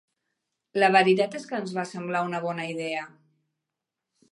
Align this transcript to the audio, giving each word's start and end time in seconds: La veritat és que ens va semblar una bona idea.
La 0.83 0.89
veritat 0.95 1.37
és 1.41 1.45
que 1.51 1.59
ens 1.59 1.75
va 1.79 1.85
semblar 1.91 2.23
una 2.31 2.41
bona 2.47 2.67
idea. 2.73 3.07